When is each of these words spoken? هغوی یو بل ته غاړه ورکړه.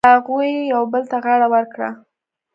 هغوی 0.13 0.51
یو 0.73 0.83
بل 0.91 1.03
ته 1.11 1.17
غاړه 1.23 1.47
ورکړه. 1.53 1.89